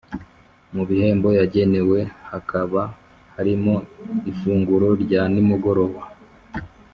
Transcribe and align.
mu 0.73 0.83
bihembo 0.89 1.29
yagenewe 1.39 1.99
hakaba 2.31 2.81
harimo 3.35 3.73
ifunguro 4.31 4.87
rya 5.03 5.21
nimugoroba 5.33 6.01